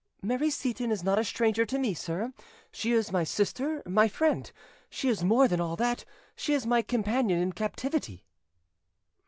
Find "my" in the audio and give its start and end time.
3.11-3.23, 3.85-4.07, 6.65-6.81